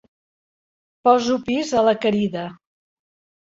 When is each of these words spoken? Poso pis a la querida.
Poso 1.09 1.37
pis 1.51 1.77
a 1.83 1.87
la 1.91 1.95
querida. 2.07 2.51